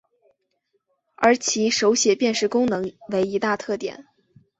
[1.15, 4.07] 而其手写辨识功能为一大特点。